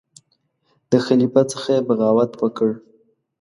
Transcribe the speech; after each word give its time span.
د 0.89 0.91
خلیفه 1.05 1.41
څخه 1.51 1.69
یې 1.75 1.81
بغاوت 1.87 2.31
وکړ. 2.41 2.69